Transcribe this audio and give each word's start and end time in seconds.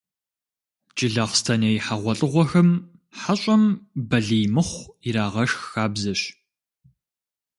Джылэхъстэней 0.95 1.77
хьэгъуэлӏыгъуэхэм 1.85 2.69
хьэщӏэм 3.19 3.63
«балий 4.09 4.45
мыхъу» 4.55 4.91
ирагъэшх 5.07 5.59
хабзэщ. 5.71 6.21